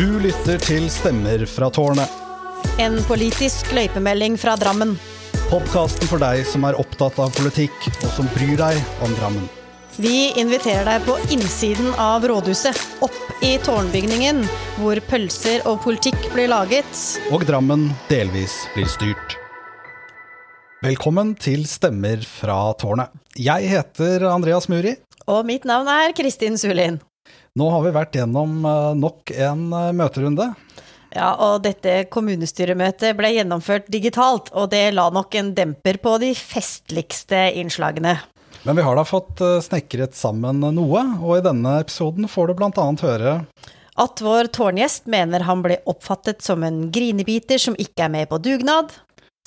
[0.00, 2.08] Du lytter til Stemmer fra tårnet.
[2.80, 4.94] En politisk løypemelding fra Drammen.
[5.50, 9.44] Podkasten for deg som er opptatt av politikk, og som bryr deg om Drammen.
[10.00, 14.40] Vi inviterer deg på innsiden av rådhuset, opp i tårnbygningen,
[14.78, 17.04] hvor pølser og politikk blir laget.
[17.28, 19.36] Og Drammen delvis blir styrt.
[20.80, 23.12] Velkommen til Stemmer fra tårnet.
[23.36, 24.96] Jeg heter Andreas Muri.
[25.28, 27.02] Og mitt navn er Kristin Sulin.
[27.58, 30.52] Nå har vi vært gjennom eh, nok en eh, møterunde.
[31.10, 36.30] Ja, og dette kommunestyremøtet ble gjennomført digitalt, og det la nok en demper på de
[36.38, 38.20] festligste innslagene.
[38.62, 42.58] Men vi har da fått eh, snekret sammen noe, og i denne episoden får du
[42.60, 42.86] bl.a.
[43.02, 43.36] høre
[43.98, 48.38] At vår tårngjest mener han ble oppfattet som en grinebiter som ikke er med på
[48.38, 48.94] dugnad.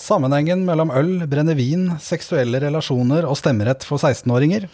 [0.02, 4.68] Sammenhengen mellom øl, brennevin, seksuelle relasjoner og stemmerett for 16-åringer.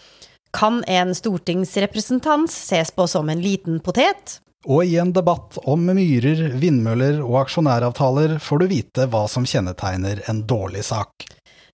[0.52, 4.40] Kan en stortingsrepresentant ses på som en liten potet?
[4.66, 10.20] Og i en debatt om myrer, vindmøller og aksjonæravtaler får du vite hva som kjennetegner
[10.28, 11.24] en dårlig sak.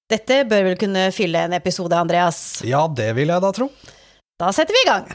[0.06, 2.60] Dette bør vel kunne fylle en episode, Andreas?
[2.62, 3.72] Ja, det vil jeg da tro.
[4.38, 5.08] Da setter vi i gang.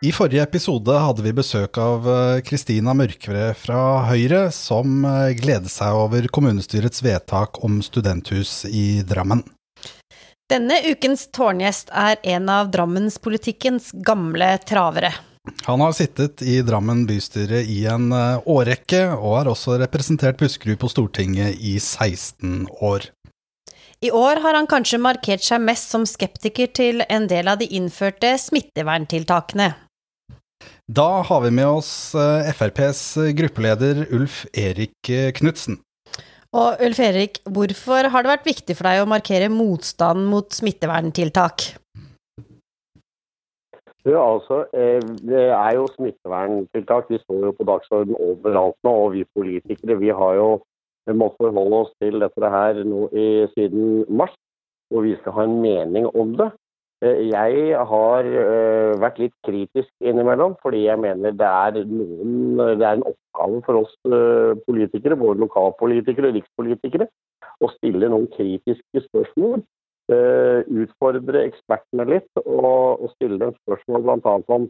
[0.00, 5.68] I forrige episode hadde vi besøk av eh, Kristina Mørkve fra Høyre, som eh, gleder
[5.68, 9.42] seg over kommunestyrets vedtak om studenthus i Drammen.
[10.48, 15.12] Denne ukens tårngjest er en av Drammenspolitikkens gamle travere.
[15.68, 20.80] Han har sittet i Drammen bystyre i en eh, årrekke, og har også representert Buskerud
[20.80, 23.10] på Stortinget i 16 år.
[24.00, 27.68] I år har han kanskje markert seg mest som skeptiker til en del av de
[27.76, 29.74] innførte smitteverntiltakene.
[30.90, 33.02] Da har vi med oss eh, FrPs
[33.38, 35.78] gruppeleder Ulf Erik eh, Knutsen.
[36.50, 41.68] Og Ulf Erik, hvorfor har det vært viktig for deg å markere motstand mot smitteverntiltak?
[44.04, 47.10] Ja, altså, eh, Det er jo smitteverntiltak.
[47.10, 48.90] Vi står jo på dagsordenen overalt nå.
[49.04, 50.50] Og vi politikere vi har jo
[51.06, 54.34] måttet forholde oss til dette her nå i, siden mars.
[54.90, 56.50] Og vi skal ha en mening om det.
[57.00, 62.84] Eh, jeg har uh, vært litt kritisk innimellom, fordi jeg mener det er, noen, det
[62.84, 67.06] er en oppgave for oss uh, politikere, både lokalpolitikere og rikspolitikere,
[67.64, 69.62] å stille noen kritiske spørsmål.
[70.10, 74.32] Utfordre ekspertene litt og, og stille dem spørsmål bl.a.
[74.56, 74.64] om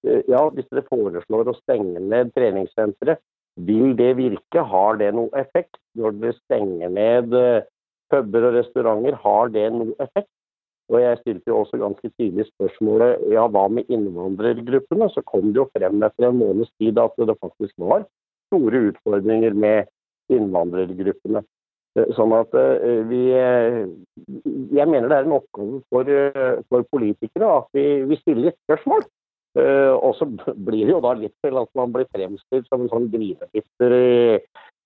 [0.00, 3.20] ja, hvis dere foreslår å stenge ned treningssenteret,
[3.68, 4.64] vil det virke?
[4.70, 5.76] Har det noe effekt?
[5.98, 7.36] Når dere stenger ned
[8.08, 10.32] puber og restauranter, har det noe effekt?
[10.88, 15.10] Og jeg stilte jo også ganske tidlig spørsmålet ja, hva med innvandrergruppene?
[15.12, 18.06] Så kom det jo frem etter en måneds tid at det faktisk var
[18.48, 19.90] store utfordringer med
[20.32, 21.44] innvandrergruppene.
[21.98, 23.84] Eh, sånn at eh, vi eh,
[24.76, 26.10] Jeg mener det er en oppgave for,
[26.68, 29.08] for politikere at vi, vi stiller spørsmål.
[29.58, 33.08] Og så blir det jo da litt til at man blir fremstilt som en sånn
[33.10, 34.12] grinebitter i,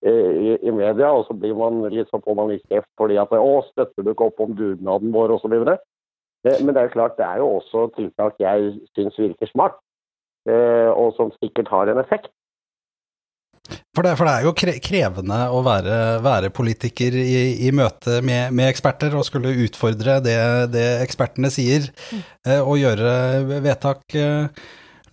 [0.07, 3.35] i, i, media, og så blir man litt så får man litt kjeft fordi at
[3.37, 5.53] å, støtter du ikke opp om dugnaden vår, osv.
[6.43, 9.77] Men det er jo klart, det er jo også tiltak jeg syns virker smart,
[10.49, 12.31] eh, og som sikkert har en effekt.
[13.95, 18.51] For det, for det er jo krevende å være, være politiker i, i møte med,
[18.51, 20.35] med, eksperter og skulle utfordre det,
[20.73, 21.87] det ekspertene sier.
[22.43, 24.65] Eh, og gjøre vedtak eh,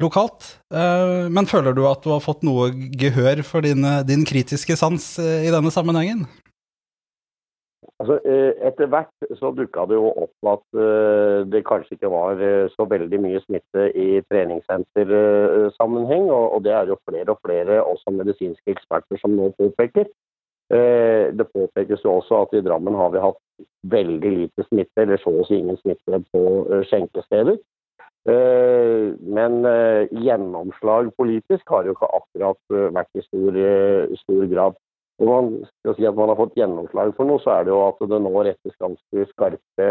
[0.03, 0.57] lokalt.
[0.71, 5.51] Men føler du at du har fått noe gehør for din, din kritiske sans i
[5.53, 6.25] denne sammenhengen?
[8.01, 12.39] Altså, eh, etter hvert så dukka det jo opp at uh, det kanskje ikke var
[12.41, 16.31] uh, så veldig mye smitte i treningssentersammenheng.
[16.33, 20.09] Og, det er jo flere og flere, også medisinske eksperter, som nå påpeker.
[21.39, 23.41] det påpekes jo også at i Drammen har vi hatt
[23.91, 26.43] veldig lite smitte, eller så å si ingen smitte på
[26.87, 27.57] skjenkesteder.
[29.37, 29.53] men
[30.15, 32.63] gjennomslag politisk har jo ikke akkurat
[32.95, 33.53] vært i stor,
[34.23, 34.79] stor grad.
[35.21, 37.81] Når man skal si at man har fått gjennomslag for noe, så er det jo
[37.85, 39.89] at det nå rettes ganske skarpe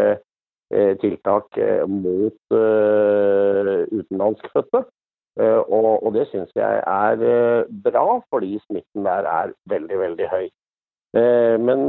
[0.74, 4.82] eh, tiltak eh, mot eh, utenlandskfødte.
[5.38, 10.48] Eh, og, og, det syns jeg er bra, fordi smitten der er veldig, veldig høy.
[11.10, 11.80] Men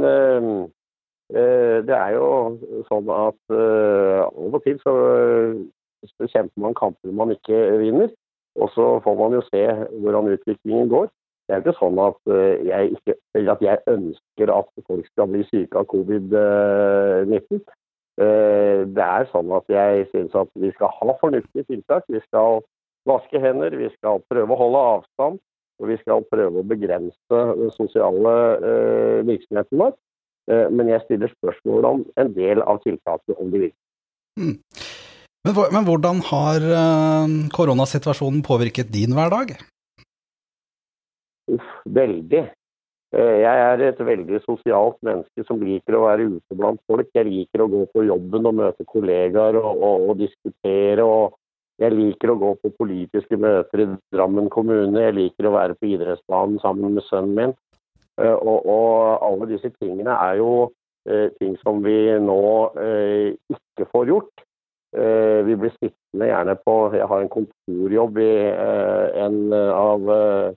[1.30, 2.24] det er jo
[2.88, 4.94] sånn at av og til så,
[6.10, 8.10] så kjemper man kamper man ikke vinner.
[8.58, 9.62] Og så får man jo se
[10.02, 11.06] hvordan utviklingen går.
[11.48, 13.14] Det er ikke sånn at eh, jeg, ikke,
[13.50, 17.62] at jeg ønsker at folk skal bli syke av covid-19.
[18.20, 22.04] Eh, det er sånn at jeg syns at vi skal ha fornuftige tiltak.
[22.12, 22.60] Vi skal
[23.08, 25.42] vaske hender, vi skal prøve å holde avstand.
[25.82, 29.96] og vi skal prøve å begrense den sosiale eh, virksomheten vår.
[30.52, 33.80] Eh, men jeg stiller spørsmål om en del av tiltakene, om de virker.
[34.38, 34.60] Mm.
[35.42, 36.62] Men, hvordan har
[37.50, 39.56] koronasituasjonen påvirket din hverdag?
[41.52, 42.42] Uff, veldig.
[43.12, 47.10] Uh, jeg er et veldig sosialt menneske som liker å være ute blant folk.
[47.14, 51.04] Jeg liker å gå på jobben og møte kollegaer og, og, og diskutere.
[51.04, 51.38] og
[51.82, 55.02] jeg liker å gå på politiske møter i Drammen kommune.
[55.02, 57.56] Jeg liker å være på idrettsbanen sammen med sønnen min.
[58.20, 60.54] Uh, og, og alle disse tingene er jo
[61.40, 62.42] ting som vi nå
[63.50, 64.44] ikke får gjort.
[64.96, 70.52] Eh, vi blir sittende gjerne på Jeg har en kontorjobb i eh, en av eh,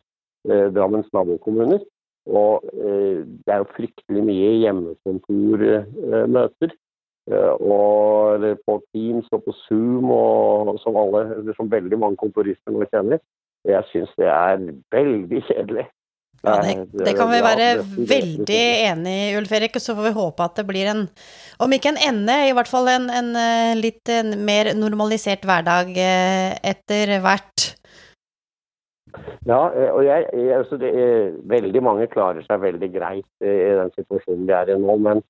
[0.45, 1.80] Drammens nabokommuner.
[2.25, 6.69] Og det er jo fryktelig mye hjemmekontormøter.
[7.62, 13.19] Og på Teams og på Zoom, og som, alle, som veldig mange kontorister nå kjenner.
[13.65, 14.57] Jeg syns det er
[14.94, 15.86] veldig kjedelig.
[16.45, 17.68] Ja, det, det, kan vi være
[18.09, 19.77] veldig enig i, Ulf Erik.
[19.81, 21.06] Så får vi håpe at det blir en,
[21.63, 26.51] om ikke en ende, i hvert fall en, en eh, litt mer normalisert hverdag eh,
[26.74, 27.71] etter hvert.
[29.45, 30.25] Ja, eh, og jeg,
[30.56, 34.77] altså det er, veldig mange klarer seg veldig greit i den situasjonen vi er i
[34.81, 34.95] nå.
[35.06, 35.21] Men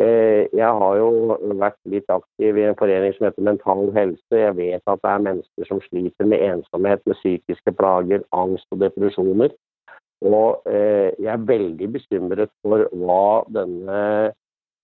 [0.00, 4.40] eh, jeg har jo vært litt aktiv i en forening som heter Mental Helse.
[4.40, 8.80] Jeg vet at det er mennesker som sliter med ensomhet, med psykiske plager, angst og
[8.86, 9.52] depresjoner.
[10.24, 14.02] Og eh, jeg er veldig bekymret for hva denne,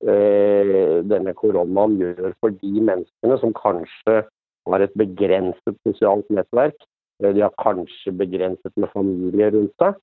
[0.04, 4.20] eh, denne koronaen gjør for de menneskene som kanskje
[4.68, 6.76] har et begrenset sosialt nettverk.
[7.22, 10.00] Eh, de har kanskje begrenset med familie rundt seg.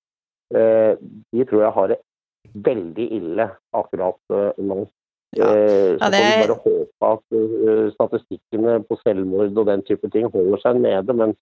[0.56, 0.96] Eh,
[1.32, 2.00] de tror jeg har det
[2.68, 3.48] veldig ille
[3.78, 4.82] akkurat eh, nå.
[5.38, 5.48] Ja.
[5.48, 10.64] Eh, så får vi bare håpe at statistikkene på selvmord og den type ting holder
[10.64, 11.16] seg nede.
[11.16, 11.36] Men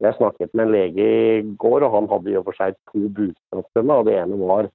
[0.00, 3.08] jeg snakket med en lege i går, og han hadde i og for seg to
[3.16, 3.96] budskap til meg.
[3.96, 4.70] og Det ene var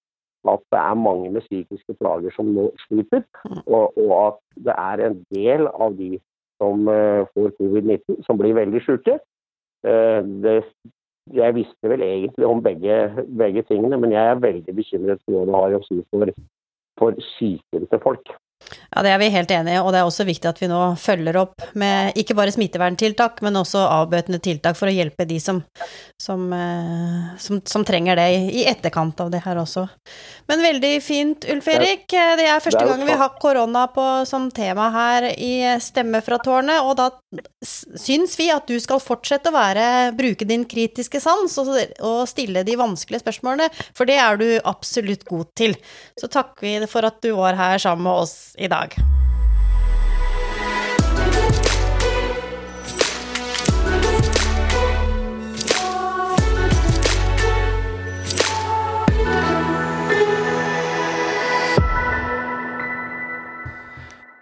[0.45, 3.23] at det er mange med psykiske plager som nå sliter,
[3.65, 4.35] og, og at
[4.67, 6.19] det er en del av de
[6.61, 9.17] som får covid-19, som blir veldig syke.
[9.85, 10.61] Uh,
[11.33, 15.45] jeg visste vel egentlig om begge, begge, tingene, men jeg er veldig bekymret for hva
[15.45, 16.33] det har å si for,
[16.99, 18.35] for psyken til folk.
[18.65, 20.79] Ja, det er vi helt enige i, og det er også viktig at vi nå
[20.97, 25.59] følger opp med ikke bare smitteverntiltak, men også avbøtende tiltak for å hjelpe de som,
[26.21, 29.85] som, eh, som, som trenger det i etterkant av det her også.
[30.49, 32.07] Men veldig fint, Ulf Erik.
[32.09, 35.53] Det er første gang vi har korona på, som tema her i
[35.83, 37.11] Stemme fra tårnet, og da
[37.65, 41.73] syns vi at du skal fortsette å være, bruke din kritiske sans og,
[42.05, 45.77] og stille de vanskelige spørsmålene, for det er du absolutt god til.
[46.19, 48.95] Så takker vi for at du var her sammen med oss i dag.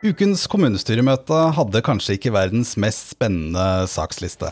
[0.03, 4.49] Ukens kommunestyremøte hadde kanskje ikke verdens mest spennende saksliste.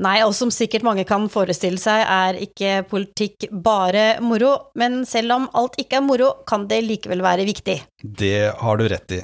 [0.00, 5.34] Nei, og som sikkert mange kan forestille seg, er ikke politikk bare moro, men selv
[5.34, 7.80] om alt ikke er moro, kan det likevel være viktig.
[8.00, 9.20] Det har du rett i.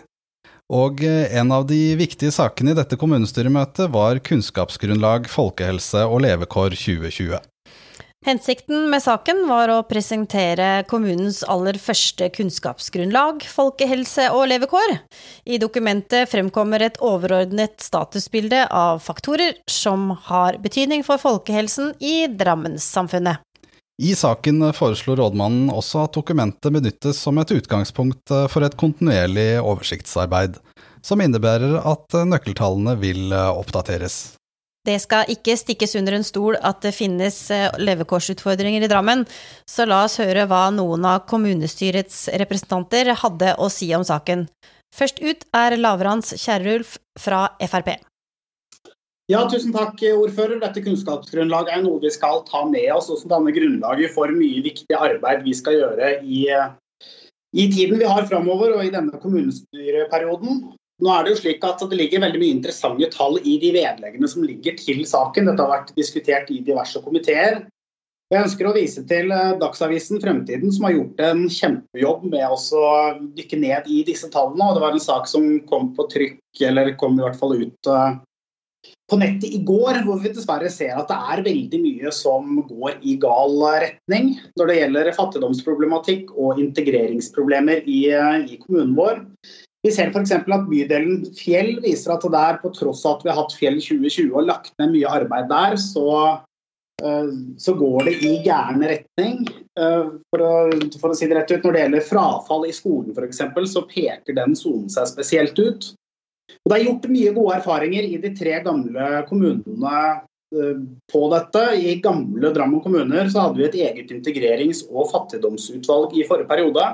[0.74, 6.76] Og eh, en av de viktige sakene i dette kommunestyremøtet var kunnskapsgrunnlag, folkehelse og levekår
[6.76, 7.40] 2020.
[8.24, 14.94] Hensikten med saken var å presentere kommunens aller første kunnskapsgrunnlag, folkehelse og levekår.
[15.44, 23.42] I dokumentet fremkommer et overordnet statusbilde av faktorer som har betydning for folkehelsen i Drammenssamfunnet.
[24.00, 30.56] I saken foreslo rådmannen også at dokumentet benyttes som et utgangspunkt for et kontinuerlig oversiktsarbeid,
[31.04, 34.38] som innebærer at nøkkeltallene vil oppdateres.
[34.84, 39.24] Det skal ikke stikkes under en stol at det finnes eh, levekårsutfordringer i Drammen,
[39.64, 44.44] så la oss høre hva noen av kommunestyrets representanter hadde å si om saken.
[44.94, 47.96] Først ut er Lavrans Kjerrulf fra Frp.
[49.32, 50.58] Ja, tusen takk, ordfører.
[50.60, 54.60] Dette kunnskapsgrunnlaget er noe vi skal ta med oss, og som danner grunnlaget for mye
[54.66, 56.44] viktig arbeid vi skal gjøre i,
[57.56, 60.60] i tiden vi har framover og i denne kommunestyreperioden.
[61.02, 64.28] Nå er det jo slik at det ligger veldig mye interessante tall i de vedleggene
[64.30, 65.48] som ligger til saken.
[65.50, 67.64] Dette har vært diskutert i diverse komiteer.
[68.32, 72.84] Jeg ønsker å vise til eh, Dagsavisen Fremtiden, som har gjort en kjempejobb med å
[73.36, 74.70] dykke ned i disse tallene.
[74.70, 76.38] og Det var en sak som kom på trykk,
[76.70, 78.16] eller kom i hvert fall ut eh,
[79.12, 82.96] på nettet i går, hvor vi dessverre ser at det er veldig mye som går
[83.04, 89.20] i gal retning når det gjelder fattigdomsproblematikk og integreringsproblemer i, eh, i kommunen vår.
[89.84, 90.32] Vi ser f.eks.
[90.32, 94.32] at bydelen Fjell viser at der, på tross av at vi har hatt Fjell 2020
[94.32, 96.40] og lagt ned mye arbeid der, så
[97.58, 99.40] så går det i gæren retning.
[99.74, 100.52] For å,
[101.00, 104.36] for å, si det rett ut, Når det gjelder frafall i skolen f.eks., så peker
[104.36, 105.90] den sonen seg spesielt ut.
[106.54, 110.04] Og Det er gjort mye gode erfaringer i de tre gamle kommunene
[111.10, 111.64] på dette.
[111.82, 116.86] I gamle Drammen kommuner så hadde vi et eget integrerings- og fattigdomsutvalg i forrige periode.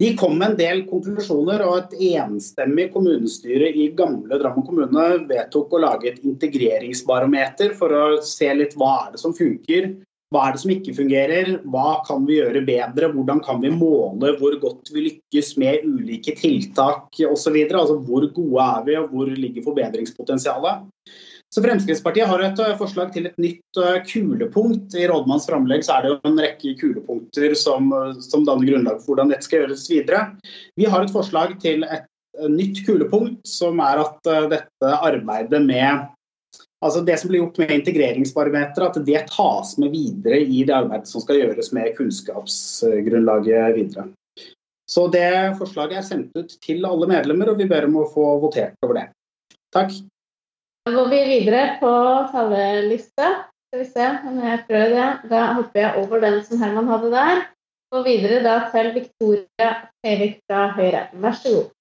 [0.00, 5.72] De kom med en del konklusjoner, og et enstemmig kommunestyre i gamle Drammen kommune vedtok
[5.76, 9.94] å lage et integreringsbarometer for å se litt hva er det som funker,
[10.34, 14.32] hva er det som ikke fungerer, hva kan vi gjøre bedre, hvordan kan vi måle
[14.40, 17.60] hvor godt vi lykkes med ulike tiltak osv.
[17.68, 20.88] Altså hvor gode er vi, og hvor ligger forbedringspotensialet.
[21.54, 24.96] Så Fremskrittspartiet har et eh, forslag til et nytt eh, kulepunkt.
[24.98, 29.14] I rådmannens framlegg er det jo en rekke kulepunkter som, eh, som danner grunnlag for
[29.14, 30.26] hvordan dette skal gjøres videre.
[30.76, 32.08] Vi har et forslag til et
[32.52, 36.12] nytt kulepunkt, som er at dette arbeidet med
[36.84, 41.08] Altså Det som blir gjort med integreringsbarometeret, at det tas med videre i det arbeidet
[41.08, 44.04] som skal gjøres med kunnskapsgrunnlaget videre.
[44.86, 48.26] Så det forslaget er sendt ut til alle medlemmer, og vi ber om å få
[48.44, 49.06] votert over det.
[49.74, 49.96] Takk.
[50.86, 51.92] Da går vi videre på
[52.30, 53.30] talerlista.
[53.66, 55.06] Skal vi se om jeg prøver det.
[55.32, 57.40] Da hopper jeg over den som Herman hadde der.
[57.90, 59.72] Og videre da til Victoria
[60.06, 61.00] Høyvik fra Høyre.
[61.24, 61.72] Vær så god.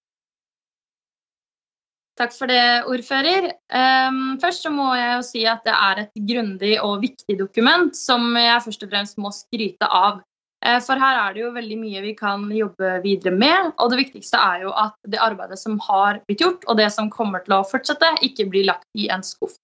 [2.17, 3.51] Takk for det, ordfører.
[3.69, 7.93] Um, først så må jeg jo si at det er et grundig og viktig dokument
[7.93, 10.23] som jeg først og fremst må skryte av.
[10.65, 13.73] Eh, for her er det jo veldig mye vi kan jobbe videre med.
[13.77, 17.11] Og det viktigste er jo at det arbeidet som har blitt gjort, og det som
[17.13, 19.57] kommer til å fortsette, ikke blir lagt i en skuff.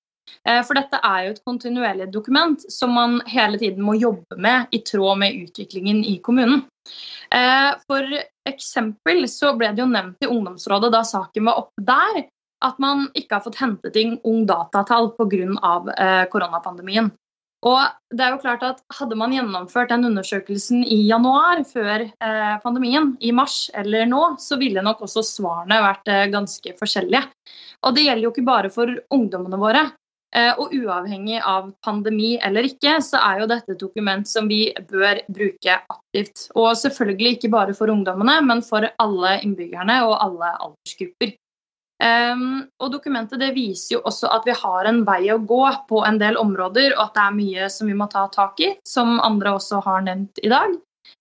[0.47, 4.71] Eh, for dette er jo et kontinuerlig dokument som man hele tiden må jobbe med
[4.71, 6.67] i tråd med utviklingen i kommunen.
[7.31, 8.05] Eh, for
[8.47, 12.23] eksempel så ble det jo nevnt i ungdomsrådet da saken var oppe der,
[12.61, 16.25] at man ikke har fått hentet inn Ung Datatall pga.
[16.29, 17.09] koronapandemien.
[17.61, 22.55] Og det er jo klart at Hadde man gjennomført den undersøkelsen i januar, før eh,
[22.63, 27.21] pandemien, i mars eller nå, så ville nok også svarene vært eh, ganske forskjellige.
[27.85, 29.83] Og det gjelder jo ikke bare for ungdommene våre.
[30.31, 34.61] Eh, og uavhengig av pandemi eller ikke, så er jo dette et dokument som vi
[34.89, 36.47] bør bruke aktivt.
[36.55, 41.35] Og selvfølgelig ikke bare for ungdommene, men for alle innbyggerne og alle aldersgrupper.
[42.01, 46.01] Um, og Dokumentet det viser jo også at vi har en vei å gå på
[46.07, 49.19] en del områder, og at det er mye som vi må ta tak i, som
[49.21, 50.73] andre også har nevnt i dag.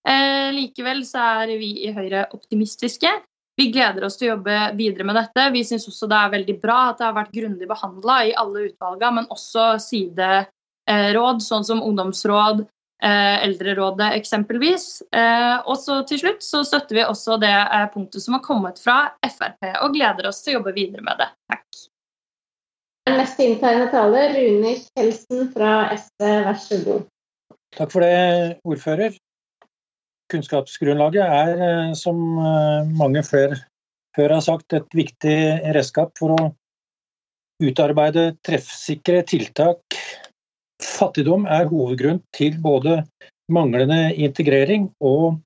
[0.09, 3.13] Uh, likevel så er vi i Høyre optimistiske.
[3.61, 5.51] Vi gleder oss til å jobbe videre med dette.
[5.53, 8.71] Vi syns også det er veldig bra at det har vært grundig behandla i alle
[8.71, 12.65] utvalga, men også sideråd, sånn som ungdomsråd,
[13.01, 15.03] Eldrerådet eksempelvis.
[15.17, 18.81] Eh, og så til slutt så støtter vi også det eh, punktet som har kommet
[18.83, 21.31] fra Frp, og gleder oss til å jobbe videre med det.
[21.53, 21.81] Takk.
[23.09, 27.09] Den mest inntegnede taler, Rune Kjeldsen fra SV, vær så god.
[27.79, 29.17] Takk for det, ordfører.
[30.31, 32.21] Kunnskapsgrunnlaget er, som
[32.95, 33.57] mange flere
[34.15, 35.37] før har sagt, et viktig
[35.75, 36.51] redskap for å
[37.61, 39.99] utarbeide treffsikre tiltak
[40.81, 43.03] Fattigdom er hovedgrunn til både
[43.53, 45.41] manglende integrering og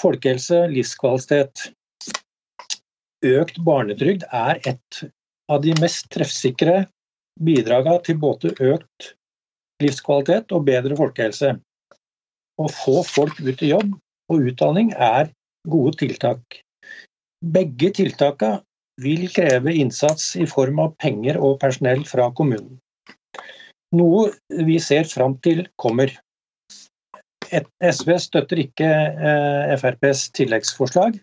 [0.00, 1.68] folkehelse, livskvalitet.
[3.26, 5.00] Økt barnetrygd er et
[5.50, 6.84] av de mest treffsikre
[7.42, 9.12] bidragene til både økt
[9.82, 11.54] livskvalitet og bedre folkehelse.
[12.58, 13.94] Å få folk ut i jobb
[14.32, 15.30] og utdanning er
[15.70, 16.60] gode tiltak.
[17.38, 18.64] Begge tiltakene
[18.98, 22.80] vil kreve innsats i form av penger og personell fra kommunen.
[23.96, 24.28] Noe
[24.66, 26.12] vi ser fram til kommer.
[27.48, 31.16] SV støtter ikke eh, FrPs tilleggsforslag.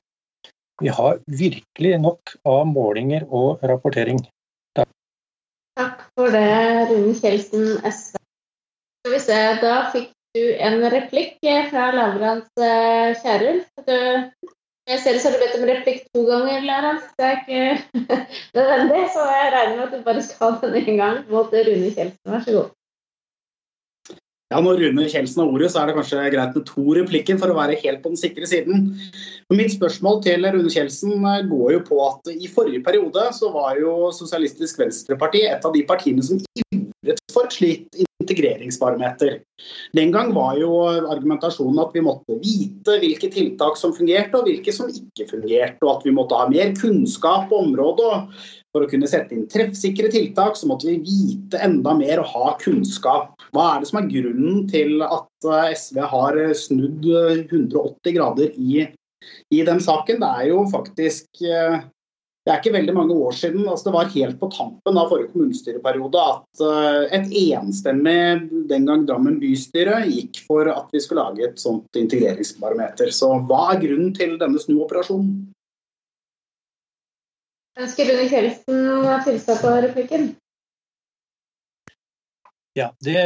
[0.81, 4.19] Vi har virkelig nok av målinger og rapportering.
[4.75, 4.89] Takk,
[5.77, 6.49] Takk for det,
[6.89, 8.17] Rune Kjeldsen, SV.
[9.05, 11.37] Skal vi se, da fikk du en replikk
[11.69, 13.69] fra Lavrans eh, Kjærulf.
[14.85, 17.05] Jeg ser så har du bedt om replikk to ganger, Lavrans.
[17.17, 17.61] Det er ikke
[18.57, 22.33] nødvendig, så jeg regner med at du bare skal den en gang mot Rune Kjeldsen.
[22.33, 22.69] Vær så god.
[24.53, 27.49] Ja, Når Rune Kjeldsen har ordet, så er det kanskje greit med to replikker for
[27.49, 28.91] å være helt på den sikre siden.
[29.49, 33.79] Mitt spørsmål til Rune Kjeldsen eh, går jo på at i forrige periode så var
[33.81, 39.39] jo Sosialistisk Venstreparti et av de partiene som ivret for et slikt integreringsbarometer.
[39.97, 44.73] Den gang var jo argumentasjonen at vi måtte vite hvilke tiltak som fungerte og hvilke
[44.73, 48.13] som ikke fungerte, og at vi måtte ha mer kunnskap på området.
[48.75, 52.49] For å kunne sette inn treffsikre tiltak, så måtte vi vite enda mer og ha
[52.59, 53.31] kunnskap.
[53.55, 58.83] Hva er det som er grunnen til at eh, SV har snudd 180 grader i,
[59.55, 60.19] i den saken?
[60.19, 61.77] Det er jo faktisk eh,
[62.45, 65.31] det er ikke veldig mange år siden, altså det var helt på tampen av forrige
[65.31, 66.61] kommunestyreperiode, at
[67.17, 68.19] et enstemmig
[68.69, 73.09] den gang Drammen bystyre gikk for at vi skulle lage et sånt integreringsbarometer.
[73.09, 75.31] Så hva er grunnen til denne snuoperasjonen?
[77.75, 78.81] Ønsker Rune Kjeldsen
[79.25, 80.27] tilstå på replikken?
[82.75, 83.19] Ja, det,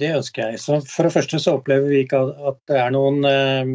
[0.00, 0.60] det, ønsker jeg.
[0.60, 3.70] Så for det første så opplever vi ikke at det er noen eh,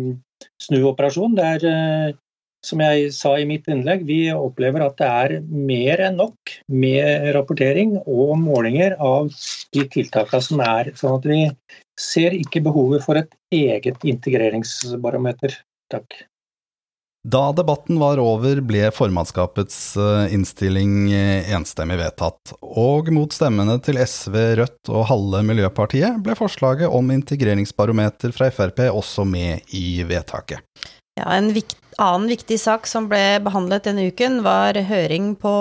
[0.62, 1.34] snuoperasjon.
[1.38, 2.18] Det er eh,
[2.66, 7.30] som jeg sa i mitt innlegg, vi opplever at det er mer enn nok med
[7.38, 9.30] rapportering og målinger av
[9.76, 10.90] de tiltakene som er.
[10.98, 11.42] Sånn at vi
[12.02, 15.60] ser ikke behovet for et eget integreringsbarometer.
[15.94, 16.26] Takk.
[17.26, 23.98] Da debatten var over, ble formannskapets eh, innstilling eh, enstemmig vedtatt, og mot stemmene til
[23.98, 30.62] SV, Rødt og halve Miljøpartiet ble forslaget om integreringsbarometer fra Frp også med i vedtaket.
[31.18, 35.56] Ja, En vikt, annen viktig sak som ble behandlet denne uken, var høring på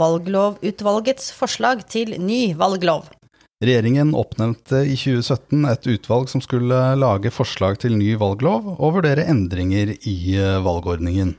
[0.00, 3.12] valglovutvalgets forslag til ny valglov.
[3.60, 9.26] Regjeringen oppnevnte i 2017 et utvalg som skulle lage forslag til ny valglov og vurdere
[9.28, 11.34] endringer i eh, valgordningen.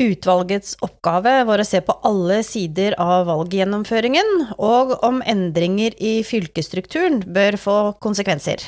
[0.00, 7.22] Utvalgets oppgave var å se på alle sider av valggjennomføringen, og om endringer i fylkesstrukturen
[7.28, 8.64] bør få konsekvenser.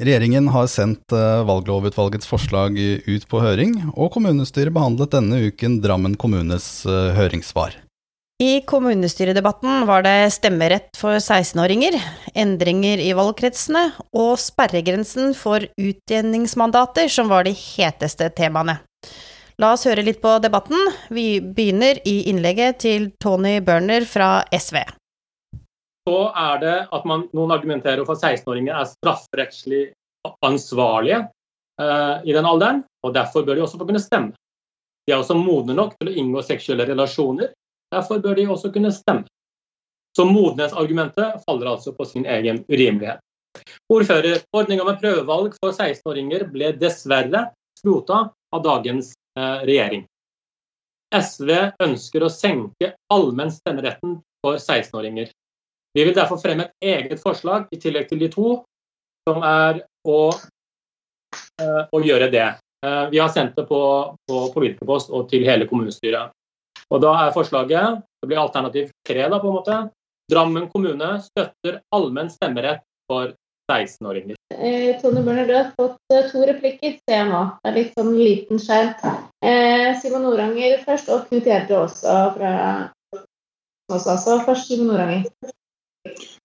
[0.00, 6.16] Regjeringen har sendt eh, valglovutvalgets forslag ut på høring, og kommunestyret behandlet denne uken Drammen
[6.16, 7.82] kommunes eh, høringssvar.
[8.42, 11.94] I kommunestyredebatten var det stemmerett for 16-åringer,
[12.34, 13.84] endringer i valgkretsene
[14.18, 18.80] og sperregrensen for utjevningsmandater som var de heteste temaene.
[19.62, 20.90] La oss høre litt på debatten.
[21.14, 24.80] Vi begynner i innlegget til Tony Børner fra SV
[26.08, 29.82] så er det at man, noen argumenterer for at 16-åringer er strafferettslig
[30.42, 31.20] ansvarlige
[31.80, 34.34] eh, i den alderen, og derfor bør de også få kunne stemme.
[35.06, 37.52] De er også modne nok til å inngå seksuelle relasjoner,
[37.92, 39.28] derfor bør de også kunne stemme.
[40.16, 43.20] Så modenhetsargumentet faller altså på sin egen urimelighet.
[43.92, 47.46] Ordfører, ordninga med prøvevalg for 16-åringer ble dessverre
[47.78, 50.04] skrota av dagens uh, regjering.
[51.12, 51.50] SV
[51.84, 55.32] ønsker å senke allmenn stemmeretten for 16-åringer.
[55.92, 58.54] Vi vil derfor fremme et eget forslag i tillegg til de to,
[59.28, 60.20] som er å,
[61.60, 62.48] uh, å gjøre det.
[62.84, 63.82] Uh, vi har sendt det på,
[64.28, 66.32] på politikerpost og til hele kommunestyret.
[66.92, 69.76] Og Da er forslaget Det blir alternativ tre, da, på en måte.
[70.30, 73.32] Drammen kommune støtter allmenn stemmerett for
[73.70, 74.36] 16-åringer.
[74.54, 77.40] Eh, Tone Børner, du har fått eh, to replikker, ser jeg nå.
[77.58, 79.18] Det er litt sånn liten skjerm.
[79.42, 82.52] Eh, Simon Noranger først, og Knut Gjerde også fra
[83.90, 84.06] oss.
[84.06, 84.38] Altså.
[84.46, 85.26] Først Simon Noranger.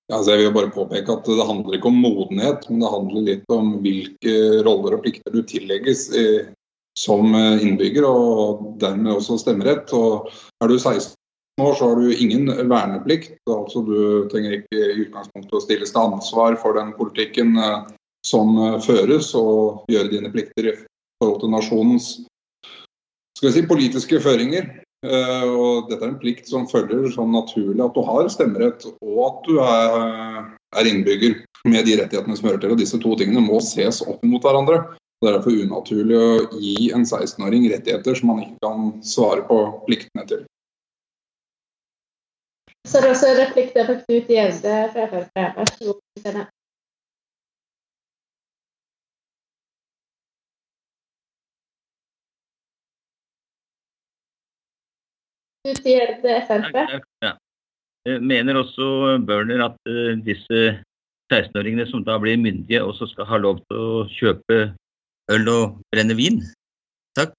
[0.08, 3.50] Altså jeg vil bare påpeke at Det handler ikke om modenhet, men det handler litt
[3.52, 6.54] om hvilke roller og plikter du tillegges eh,
[6.98, 9.92] som innbygger, og dermed også stemmerett.
[9.94, 10.32] Og
[10.64, 11.14] er du 16
[11.62, 13.38] år, så har du ingen verneplikt.
[13.50, 17.86] altså Du trenger ikke i utgangspunktet å stilles til ansvar for den politikken eh,
[18.26, 20.76] som eh, føres, og gjøre dine plikter i
[21.22, 22.10] forhold til nasjonens
[23.38, 24.70] skal vi si, politiske føringer.
[25.06, 29.20] Eh, og dette er en plikt som følger sånn naturlig at du har stemmerett og
[29.28, 31.36] at du er, er innbygger
[31.70, 32.74] med de rettighetene som hører til.
[32.74, 34.82] Og disse to tingene må ses opp mot hverandre.
[35.17, 36.27] Det er derfor unaturlig å
[36.62, 40.43] gi en 16-åring rettigheter som man ikke kan svare på pliktene til.
[42.88, 45.41] Så er det også replikk der fra Knut Gjelde fra Frp.
[45.58, 46.45] Vær så god.
[57.25, 57.34] Ja.
[58.21, 60.77] Mener også Børner at uh, disse
[61.34, 64.67] 16-åringene som da blir myndige, også skal ha lov til å kjøpe
[65.34, 66.42] øl og brennevin.
[67.18, 67.36] Takk.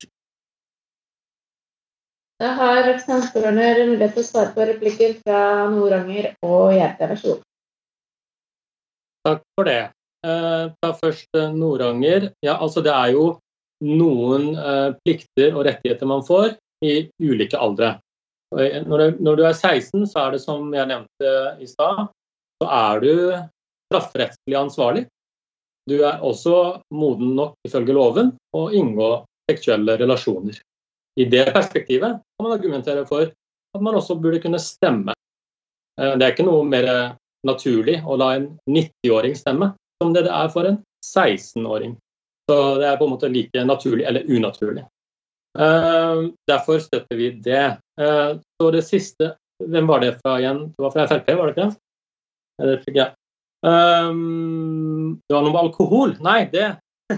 [2.39, 5.41] Da har representanten Børner mulighet til å svare på replikker fra
[5.73, 7.09] Noranger og Gjerde.
[7.11, 7.47] Vær så god.
[9.27, 9.81] Takk for det.
[10.23, 12.31] Ta først uh, Noranger.
[12.47, 13.25] Ja, altså det er jo
[13.83, 16.55] noen uh, plikter og rettigheter man får
[16.87, 17.97] i ulike aldre.
[18.55, 22.07] Når du er 16, så er det som jeg nevnte i stad,
[22.63, 23.13] så er du
[23.91, 25.05] strafferettslig ansvarlig.
[25.89, 29.11] Du er også moden nok ifølge loven å inngå
[29.49, 30.59] seksuelle relasjoner.
[31.19, 35.15] I det perspektivet kan man argumentere for at man også burde kunne stemme.
[36.01, 36.91] Eh, det er ikke noe mer
[37.47, 39.73] naturlig å la en 90-åring stemme
[40.03, 41.97] som det det er for en 16-åring.
[42.49, 44.87] Så det er på en måte like naturlig eller unaturlig.
[45.59, 47.79] Uh, derfor støtter vi det.
[48.01, 50.69] Uh, så det siste Hvem var det fra igjen?
[50.71, 51.73] Det var fra Frp, var det ikke?
[52.63, 53.18] Det fikk jeg.
[53.67, 56.15] Um, det var noe med alkohol.
[56.23, 56.77] Nei, det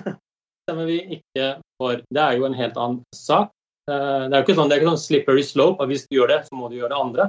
[0.65, 2.01] stemmer vi ikke for.
[2.09, 3.53] Det er jo en helt annen sak.
[3.91, 6.19] Uh, det er jo ikke sånn, det er ikke sånn slippery slope, at hvis du
[6.19, 7.29] gjør det, så må du gjøre det andre.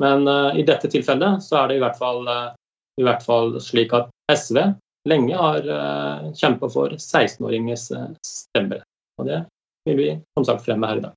[0.00, 2.52] Men uh, i dette tilfellet så er det i hvert fall, uh,
[3.00, 4.62] i hvert fall slik at SV
[5.08, 7.90] lenge har uh, kjempa for 16-åringers
[8.24, 8.86] stemmerett.
[9.20, 9.42] Og det
[9.88, 11.16] vil vi som sagt fremme her i dag.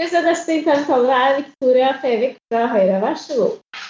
[0.00, 2.98] Neste taler er Victoria Fevik fra Høyre.
[3.04, 3.84] Vær så god.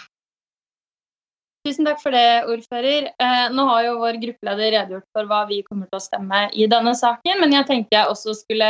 [1.65, 3.07] Tusen takk for det, ordfører.
[3.17, 6.67] Eh, nå har jo vår gruppeleder redegjort for hva vi kommer til å stemme i
[6.69, 8.69] denne saken, men jeg tenkte jeg også skulle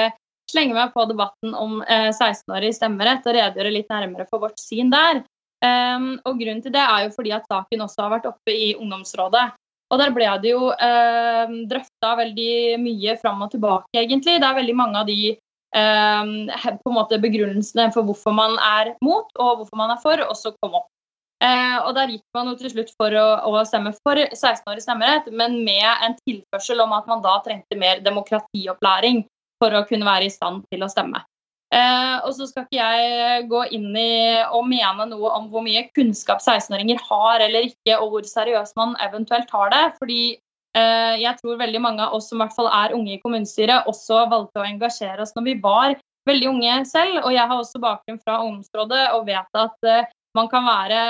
[0.53, 4.95] slenge meg på debatten om eh, 16-årig stemmerett og redegjøre litt nærmere for vårt syn
[4.95, 5.25] der.
[5.65, 8.75] Um, og Grunnen til det er jo fordi at saken også har vært oppe i
[8.77, 9.45] ungdomsrådet.
[9.91, 14.39] Og Der ble det jo eh, drøfta veldig mye fram og tilbake, egentlig.
[14.39, 18.95] Det er veldig mange av de eh, på en måte begrunnelsene for hvorfor man er
[19.03, 20.91] mot og hvorfor man er for, også kom opp.
[21.45, 25.29] Eh, og Der gikk man jo til slutt for å, å stemme for 16-årig stemmerett,
[25.33, 29.25] men med en tilførsel om at man da trengte mer demokratiopplæring
[29.63, 31.21] for å kunne være i stand til å stemme.
[31.75, 34.15] Eh, og så skal ikke jeg gå inn i
[34.55, 38.95] og mene noe om hvor mye kunnskap 16-åringer har eller ikke, og hvor seriøst man
[39.03, 39.85] eventuelt tar det.
[39.99, 40.21] fordi
[40.79, 43.91] eh, jeg tror veldig mange av oss som i hvert fall er unge i kommunestyret,
[43.91, 45.97] også valgte å engasjere oss når vi var
[46.29, 47.19] veldig unge selv.
[47.25, 51.01] Og jeg har også bakgrunn fra ungdomsrådet og vet at eh, man kan være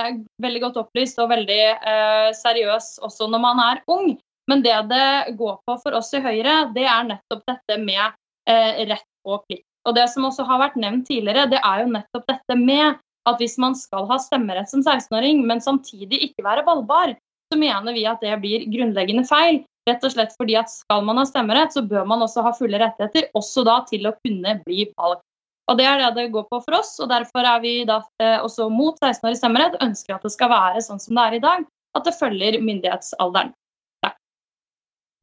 [0.42, 4.14] veldig godt opplyst og veldig eh, seriøs også når man er ung.
[4.50, 8.04] Men det det går på for oss i Høyre, det er nettopp dette med
[8.48, 9.66] eh, rett og plikt.
[9.88, 13.40] Og Det som også har vært nevnt tidligere, det er jo nettopp dette med at
[13.40, 17.14] hvis man skal ha stemmerett som 16-åring, men samtidig ikke være valgbar,
[17.52, 19.62] så mener vi at det blir grunnleggende feil.
[19.88, 22.80] Rett og slett fordi at skal man ha stemmerett, så bør man også ha fulle
[22.80, 25.24] rettigheter, også da til å kunne bli valgt.
[25.64, 28.37] Og Det er det det går på for oss, og derfor er vi da eh,
[28.37, 29.79] også mot 16-årig stemmerett.
[29.81, 33.55] Ønsker at det skal være sånn som det er i dag, at det følger myndighetsalderen.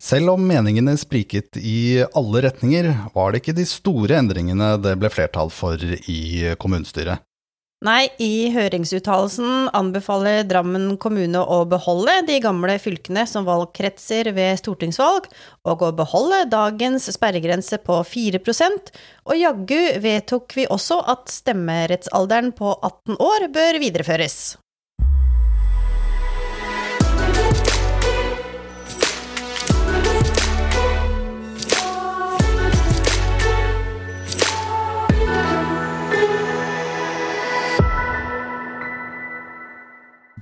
[0.01, 5.11] Selv om meningene spriket i alle retninger, var det ikke de store endringene det ble
[5.13, 7.21] flertall for i kommunestyret.
[7.81, 15.25] Nei, i høringsuttalelsen anbefaler Drammen kommune å beholde de gamle fylkene som valgkretser ved stortingsvalg,
[15.65, 18.93] og å beholde dagens sperregrense på 4%
[19.25, 24.37] og jaggu vedtok vi også at stemmerettsalderen på 18 år bør videreføres.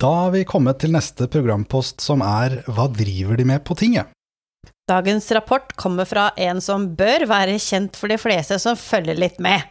[0.00, 4.08] Da har vi kommet til neste programpost, som er Hva driver de med på tinget?
[4.88, 9.36] Dagens rapport kommer fra en som bør være kjent for de fleste som følger litt
[9.44, 9.68] med.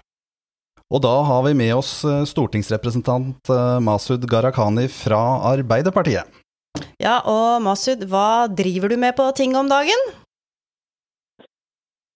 [0.94, 6.30] Og da har vi med oss eh, stortingsrepresentant eh, Masud Gharahkhani fra Arbeiderpartiet.
[7.02, 10.10] Ja, og Masud, hva driver du med på tinget om dagen?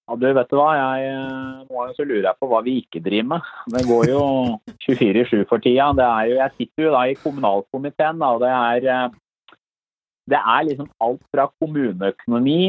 [0.04, 3.02] Ja, du vet du hva, jeg, eh, nå så lurer jeg på hva vi ikke
[3.06, 3.52] driver med.
[3.72, 4.24] Det går jo
[4.86, 5.92] 24-7 for tida.
[5.96, 9.56] Det er jo, jeg sitter jo da i kommunalkomiteen, da, og det er, eh,
[10.34, 12.60] det er liksom alt fra kommuneøkonomi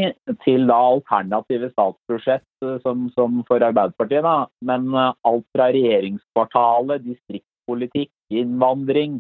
[0.47, 4.23] til da alternative statsbudsjett eh, som, som for Arbeiderpartiet.
[4.23, 9.19] da, Men alt fra regjeringskvartalet, distriktspolitikk, innvandring.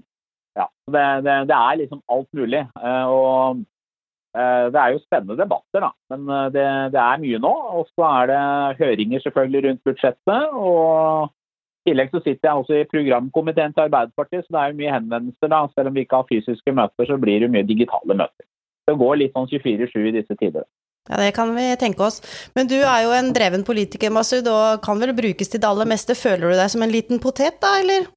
[0.54, 2.62] Ja, det, det, det er liksom alt mulig.
[2.78, 3.73] Og Eh,
[4.74, 5.90] det er jo spennende debatter, da.
[6.10, 7.52] Men eh, det, det er mye nå.
[7.78, 8.42] Og så er det
[8.80, 10.56] høringer selvfølgelig rundt budsjettet.
[10.58, 11.28] Og
[11.84, 14.96] i tillegg så sitter jeg også i programkomiteen til Arbeiderpartiet, så det er jo mye
[14.96, 15.52] henvendelser.
[15.52, 15.60] da.
[15.74, 18.48] Selv om vi ikke har fysiske møter, så blir det mye digitale møter.
[18.88, 20.66] Det går litt sånn 24-7 i disse tider.
[21.04, 22.22] Ja, det kan vi tenke oss.
[22.56, 25.88] Men du er jo en dreven politiker, Masud, og kan vel brukes til det aller
[25.88, 26.16] meste.
[26.16, 28.08] Føler du deg som en liten potet, da, eller?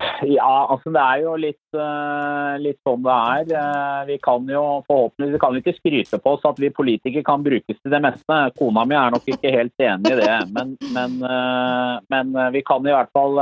[0.00, 3.50] Ja, altså det er jo litt, uh, litt sånn det er.
[3.52, 7.44] Uh, vi kan jo forhåpentligvis vi kan ikke skryte på oss at vi politikere kan
[7.44, 8.38] brukes til det meste.
[8.56, 12.86] Kona mi er nok ikke helt enig i det, men, men, uh, men vi kan
[12.86, 13.40] i hvert fall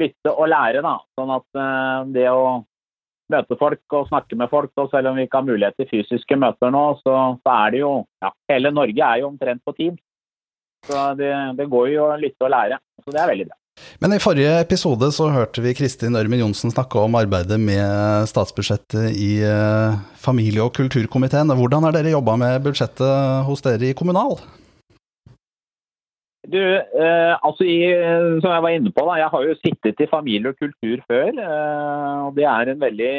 [0.00, 0.84] lytte og lære.
[0.84, 1.60] da, Sånn at
[2.14, 2.62] det å
[3.32, 6.38] møte folk og snakke med folk, og selv om vi ikke har mulighet til fysiske
[6.40, 7.92] møter nå, så, så er det jo
[8.24, 10.00] ja, Hele Norge er jo omtrent på Teams.
[10.84, 12.80] Så det, det går jo å lytte og lære.
[13.00, 13.58] Så det er veldig bra.
[14.02, 19.14] Men i forrige episode så hørte vi Kristin Ørmen Johnsen snakke om arbeidet med statsbudsjettet
[19.18, 21.50] i eh, familie- og kulturkomiteen.
[21.58, 24.38] Hvordan har dere jobba med budsjettet hos dere i kommunal?
[26.44, 27.78] Du, eh, altså i,
[28.42, 31.30] Som jeg var inne på, da, jeg har jo sittet i familie og kultur før.
[31.32, 33.12] Eh, og Det er en veldig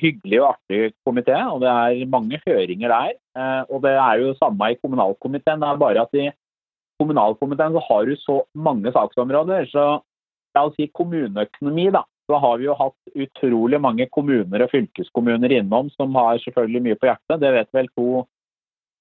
[0.00, 3.12] hyggelig og artig komité, og det er mange høringer der.
[3.38, 5.62] Eh, og Det er jo samme i kommunalkomiteen.
[5.62, 6.30] Det er bare at i
[7.02, 9.68] kommunalkomiteen så har du så mange saksområder.
[9.74, 9.86] Så
[10.54, 12.04] la oss si kommuneøkonomi, da.
[12.30, 17.00] Så har vi jo hatt utrolig mange kommuner og fylkeskommuner innom som har selvfølgelig mye
[17.00, 17.40] på hjertet.
[17.42, 18.22] Det vet vel to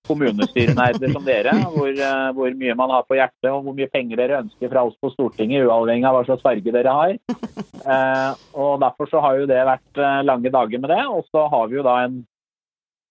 [0.10, 4.18] kommunestyrenerder som dere, hvor, eh, hvor, mye man har på hjertet og hvor mye penger
[4.18, 7.18] dere ønsker fra oss på Stortinget, uavhengig av hva slags farge dere har.
[7.82, 11.00] Eh, og Derfor så har jo det vært eh, lange dager med det.
[11.10, 12.20] Og så har vi jo da en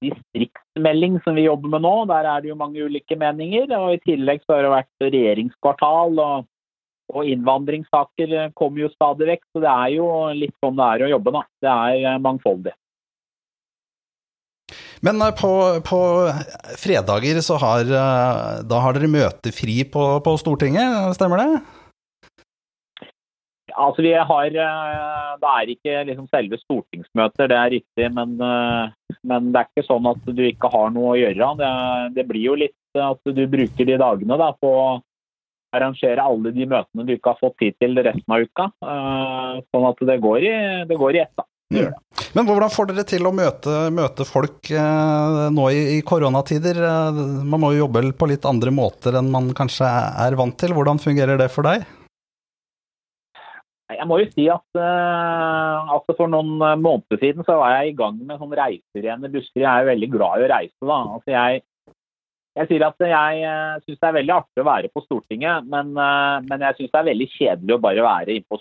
[0.04, 1.94] distriktsmelding som vi jobber med nå.
[2.10, 3.70] Der er det jo mange ulike meninger.
[3.78, 6.24] Og i tillegg så har det vært regjeringskvartal.
[6.28, 6.48] og
[7.10, 11.08] og innvandringssaker kommer jo stadig vekk, så det er jo litt sånn det er å
[11.10, 11.32] jobbe.
[11.34, 11.40] da.
[11.58, 12.74] Det er mangfoldig.
[15.06, 15.50] Men eh, på,
[15.86, 16.00] på,
[16.80, 21.50] fredager så har, eh, da har dere møtefri på, på Stortinget, stemmer det?
[23.80, 28.10] Altså vi har eh, Det er ikke liksom selve stortingsmøter, det er riktig.
[28.16, 28.36] Men,
[29.28, 31.52] men, det er ikke sånn at du ikke har noe å gjøre.
[31.60, 31.70] Det,
[32.16, 34.88] det blir jo litt at du bruker de dagene da, på å
[35.76, 38.70] arrangere alle de møtene du ikke har fått tid til resten av uka.
[39.70, 40.54] Sånn at det går i,
[40.90, 41.34] det går i ett.
[41.38, 41.46] da.
[41.70, 41.92] Mm.
[42.34, 46.80] Men hvordan får dere til å møte, møte folk eh, nå i, i, koronatider?
[46.82, 50.74] Eh, man må jo jobbe på litt andre måter enn man kanskje er vant til.
[50.74, 51.86] Hvordan fungerer det for deg?
[53.90, 57.96] Jeg må jo si at uh, altså for noen måneder siden så var jeg i
[57.98, 59.64] gang med sånn reiser igjen i Buskerud.
[59.64, 60.78] Jeg er jo veldig glad i å reise.
[60.80, 60.98] da.
[61.16, 61.62] Altså jeg,
[62.60, 65.90] jeg sier at jeg uh, syns det er veldig artig å være på Stortinget, men,
[65.98, 68.60] uh, men jeg syns det er veldig kjedelig å bare være inne på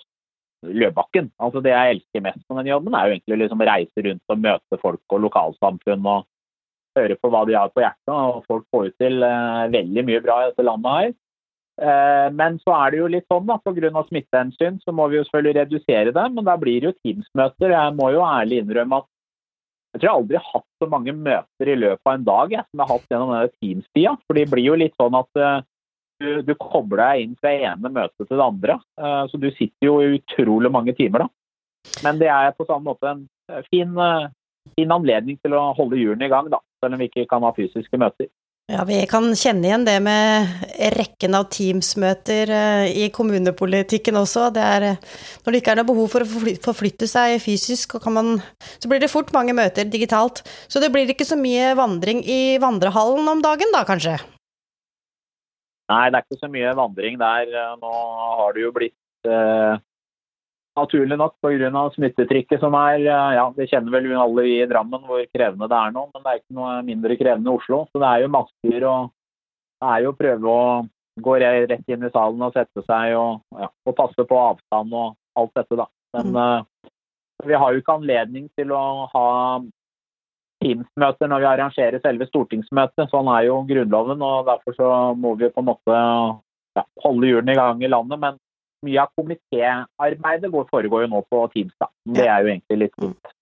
[0.80, 1.30] Løbakken.
[1.40, 4.44] Altså Det jeg elsker mest med den jobben, er jo egentlig liksom reise rundt og
[4.44, 6.26] møte folk og lokalsamfunn og
[6.98, 8.12] høre på hva de har på hjertet.
[8.12, 11.18] og Folk får jo til uh, veldig mye bra i dette landet her.
[11.80, 14.02] Eh, men så er det jo litt sånn da, pga.
[14.08, 16.26] smittehensyn så må vi jo selvfølgelig redusere det.
[16.36, 17.72] Men da blir det jo Teams-møter.
[17.72, 19.08] Jeg må jo ærlig innrømme at
[19.90, 22.62] jeg tror jeg aldri har hatt så mange møter i løpet av en dag jeg,
[22.68, 24.14] som jeg har hatt gjennom denne Teams-tida.
[24.26, 25.56] For det blir jo litt sånn at eh,
[26.20, 28.76] du, du kobler deg inn fra ene møtet til det andre.
[29.00, 31.30] Uh, så du sitter jo i utrolig mange timer da.
[32.04, 33.96] Men det er på samme måte en eh, fin,
[34.76, 36.60] fin anledning til å holde hjulene i gang, da.
[36.84, 38.28] Selv om vi ikke kan ha fysiske møter.
[38.70, 40.60] Ja, vi kan kjenne igjen det med
[40.94, 42.52] rekken av Teams-møter
[42.86, 44.44] i kommunepolitikken også.
[44.54, 44.86] Det er,
[45.42, 48.36] når det ikke er noe behov for å forflytte seg fysisk, man,
[48.78, 50.44] så blir det fort mange møter digitalt.
[50.70, 54.20] Så det blir ikke så mye vandring i vandrehallen om dagen da, kanskje?
[55.90, 57.50] Nei, det er ikke så mye vandring der.
[57.82, 57.94] Nå
[58.38, 59.82] har det jo blitt eh,
[60.80, 61.84] naturlig nok pga.
[61.94, 65.78] smittetrykket som er eh, Ja, det kjenner vel alle vi i Drammen hvor krevende det
[65.78, 67.84] er nå, men det er ikke noe mindre krevende i Oslo.
[67.90, 69.12] Så det er jo masker og
[69.80, 70.64] det er jo å prøve å
[71.20, 75.16] gå rett inn i salen og sette seg og, ja, og passe på avstand og
[75.40, 75.86] alt dette, da.
[76.16, 76.38] Men mm.
[76.40, 76.90] uh,
[77.48, 79.26] vi har jo ikke anledning til å ha
[80.60, 83.08] Teams-møter når vi arrangerer selve stortingsmøtet.
[83.08, 86.00] Sånn er jo Grunnloven, og derfor så må vi på en måte
[86.76, 88.20] ja, holde hjulene i gang i landet.
[88.20, 88.36] Men
[88.86, 91.90] mye av komitéarbeidet foregår jo nå på Teams, da.
[92.04, 93.36] Det er jo egentlig litt fint.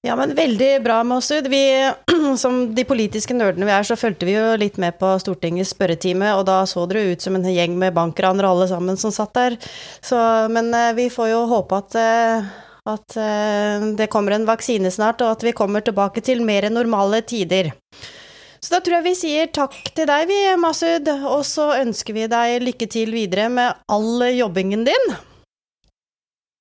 [0.00, 1.48] Ja, men veldig bra, Masud.
[1.52, 1.64] Vi,
[2.42, 6.32] som de politiske nerdene vi er, så fulgte vi jo litt med på Stortingets spørretime,
[6.38, 9.58] og da så dere ut som en gjeng med bankranere alle sammen som satt der.
[10.00, 10.16] Så,
[10.54, 12.50] men eh, vi får jo håpe at eh,
[12.88, 17.20] at eh, det kommer en vaksine snart, og at vi kommer tilbake til mer normale
[17.20, 17.72] tider.
[18.60, 22.28] Så da tror jeg vi sier takk til deg, vi, Masud, og så ønsker vi
[22.28, 25.12] deg lykke til videre med all jobbingen din.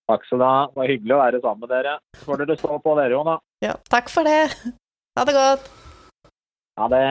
[0.10, 0.56] Takk skal du ha.
[0.72, 1.98] Det var hyggelig å være sammen med dere.
[2.18, 3.36] Så får dere stå på dere, Jona.
[3.62, 4.42] Ja, takk for det.
[5.20, 5.70] Ha det godt.
[6.80, 7.06] Ha det.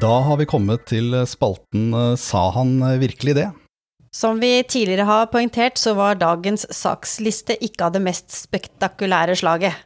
[0.00, 3.46] Da har vi kommet til spalten eh, Sa han virkelig det?
[4.12, 9.76] Som vi tidligere har poengtert, så var dagens saksliste ikke av det mest spektakulære slaget.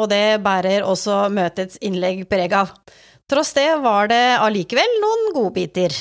[0.00, 2.72] Og det bærer også møtets innlegg preg av.
[3.28, 5.96] Tross det var det allikevel noen godbiter.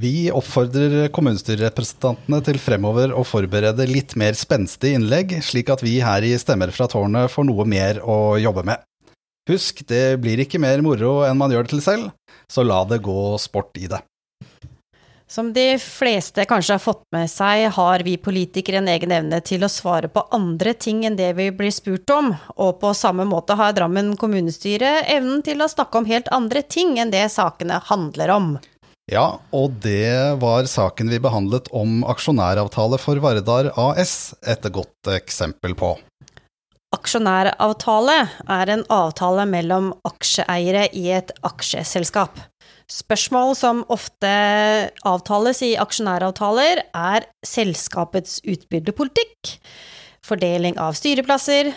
[0.00, 6.24] Vi oppfordrer kommunestyrerepresentantene til fremover å forberede litt mer spenstige innlegg, slik at vi her
[6.26, 8.82] i Stemmer fra tårnet får noe mer å jobbe med.
[9.50, 12.10] Husk, det blir ikke mer moro enn man gjør det til selv,
[12.48, 14.00] så la det gå sport i det.
[15.28, 19.64] Som de fleste kanskje har fått med seg, har vi politikere en egen evne til
[19.64, 23.56] å svare på andre ting enn det vi blir spurt om, og på samme måte
[23.58, 28.32] har Drammen kommunestyre evnen til å snakke om helt andre ting enn det sakene handler
[28.36, 28.54] om.
[29.10, 35.76] Ja, og det var saken vi behandlet om aksjonæravtale for Vardar AS et godt eksempel
[35.76, 35.96] på.
[36.94, 38.16] Aksjonæravtale
[38.54, 42.36] er en avtale mellom aksjeeiere i et aksjeselskap.
[42.90, 44.30] Spørsmål som ofte
[45.08, 49.56] avtales i aksjonæravtaler, er selskapets utbyttepolitikk,
[50.24, 51.72] fordeling av styreplasser,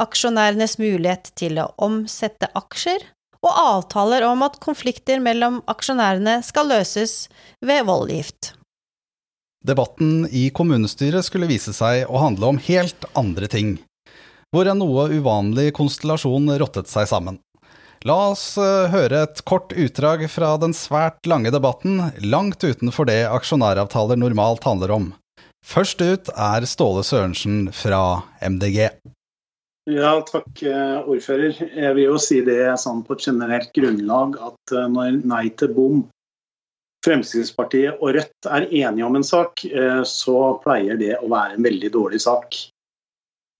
[0.00, 3.04] aksjonærenes mulighet til å omsette aksjer
[3.44, 7.26] og avtaler om at konflikter mellom aksjonærene skal løses
[7.60, 8.54] ved voldgift.
[9.64, 13.76] Debatten i kommunestyret skulle vise seg å handle om helt andre ting,
[14.54, 17.40] hvor en noe uvanlig konstellasjon rottet seg sammen.
[18.04, 23.22] La oss eh, høre et kort utdrag fra den svært lange debatten, langt utenfor det
[23.32, 25.06] aksjonæravtaler normalt handler om.
[25.64, 28.90] Først ut er Ståle Sørensen fra MDG.
[29.88, 31.56] Ja, takk, eh, ordfører.
[31.64, 35.72] Jeg vil jo si det sånn på et generelt grunnlag at eh, når Nei til
[35.72, 36.04] bom,
[37.08, 39.60] Fremskrittspartiet og Rødt er enige om en sak,
[40.08, 42.56] så pleier det å være en veldig dårlig sak.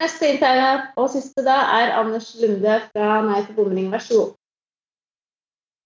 [0.05, 3.87] Neste inntegner og siste da er Anders Lunde fra Nei til bomring.
[3.93, 4.33] Vær så god.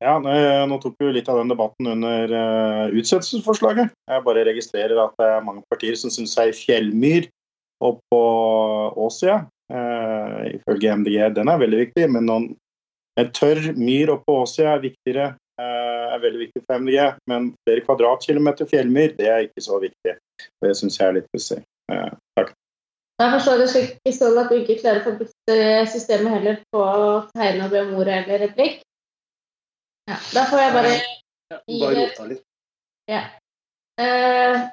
[0.03, 3.95] Ja, Nå tok vi jo litt av den debatten under uh, utsettelsesforslaget.
[4.11, 7.29] Jeg bare registrerer at det er mange partier som syns ei fjellmyr
[7.83, 8.21] og på
[9.07, 9.41] Åsia,
[9.75, 12.07] uh, ifølge MDG, den er veldig viktig.
[12.15, 12.49] Men noen,
[13.19, 17.19] en tørr myr oppå Åsia er viktigere, uh, er veldig viktig for MDG.
[17.31, 20.19] Men flere kvadratkilometer fjellmyr, det er ikke så viktig.
[20.63, 21.63] Det syns jeg er litt pussig.
[22.39, 22.55] takk.
[23.19, 25.53] Jeg forstår det slik sånn at du ikke klarer å få brukt
[25.91, 28.79] systemet heller på å tegne og be om ordet eller replikk.
[30.09, 32.45] Ja, da får jeg bare gi Bare rota litt.
[33.11, 33.25] Ja.
[33.99, 34.69] Uh,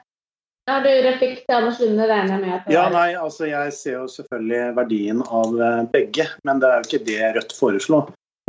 [0.65, 2.53] har du replikk til Anders Lunde, regner jeg med?
[2.55, 6.79] at Ja, nei, altså jeg ser jo selvfølgelig verdien av eh, begge, men det er
[6.79, 7.99] jo ikke det Rødt foreslo.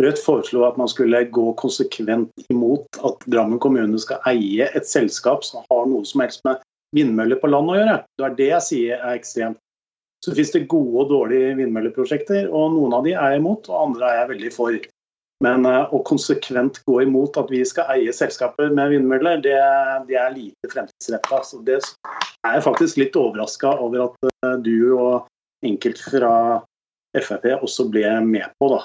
[0.00, 5.44] Rødt foreslo at man skulle gå konsekvent imot at Drammen kommune skal eie et selskap
[5.44, 6.64] som har noe som helst med
[6.96, 7.98] vindmøller på land å gjøre.
[8.16, 9.60] Det er det jeg sier er ekstremt
[10.26, 13.82] så finnes det gode og dårlige vindmølleprosjekter, og noen av de er jeg imot, og
[13.92, 14.78] andre er jeg veldig for.
[15.44, 19.54] Men uh, å konsekvent gå imot at vi skal eie selskaper med vindmøller, det,
[20.08, 21.42] det er lite fremtidsretta.
[21.46, 25.28] Så det er jeg faktisk litt overraska over at uh, du og
[25.66, 26.32] enkelte fra
[27.16, 28.82] Frp også ble med på, da.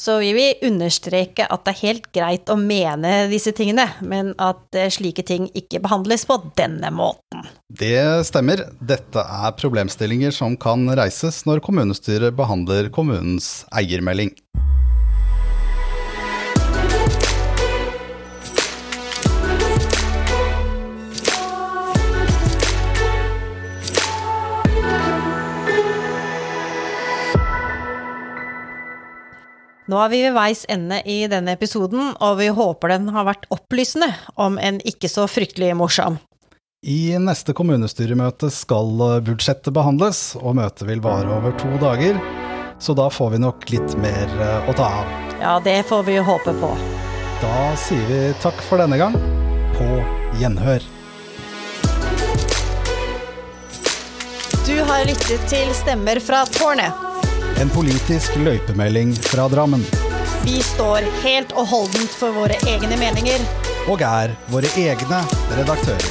[0.00, 4.74] Så vi vil understreke at det er helt greit å mene disse tingene, men at
[4.74, 7.46] eh, slike ting ikke behandles på denne måten.
[7.70, 8.64] Det stemmer.
[8.82, 14.34] Dette er problemstillinger som kan reises når kommunestyret behandler kommunens eiermelding.
[29.84, 33.44] Nå er vi ved veis ende i denne episoden, og vi håper den har vært
[33.52, 34.08] opplysende,
[34.40, 36.16] om en ikke så fryktelig morsom.
[36.84, 42.16] I neste kommunestyremøte skal budsjettet behandles, og møtet vil vare over to dager,
[42.80, 45.14] så da får vi nok litt mer eh, å ta av.
[45.40, 46.72] Ja, det får vi håpe på.
[47.44, 49.16] Da sier vi takk for denne gang.
[49.76, 49.88] På
[50.40, 50.84] gjenhør.
[54.64, 57.03] Du har lyttet til Stemmer fra tårnet.
[57.60, 59.84] En politisk løypemelding fra Drammen.
[60.44, 63.38] Vi står helt og holdent for våre egne meninger.
[63.88, 65.20] Og er våre egne
[65.54, 66.10] redaktører.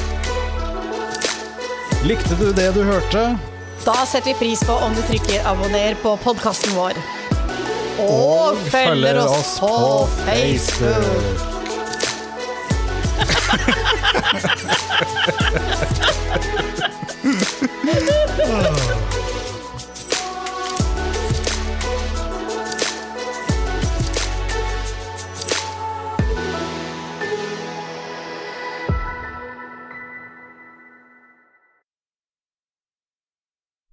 [2.04, 3.38] Likte du det du hørte?
[3.84, 6.92] Da setter vi pris på om du trykker abonner på podkasten vår.
[8.00, 10.94] Og, og følger oss, oss på, Facebook.
[18.74, 19.00] Facebook.